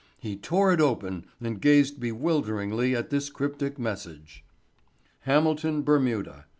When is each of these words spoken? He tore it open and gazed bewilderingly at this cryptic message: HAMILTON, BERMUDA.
He 0.17 0.35
tore 0.35 0.73
it 0.73 0.81
open 0.81 1.27
and 1.39 1.61
gazed 1.61 1.99
bewilderingly 1.99 2.95
at 2.95 3.11
this 3.11 3.29
cryptic 3.29 3.77
message: 3.77 4.43
HAMILTON, 5.25 5.83
BERMUDA. 5.83 6.45